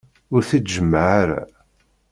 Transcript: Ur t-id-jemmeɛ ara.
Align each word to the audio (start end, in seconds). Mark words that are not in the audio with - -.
Ur 0.33 0.41
t-id-jemmeɛ 0.49 1.05
ara. 1.21 1.41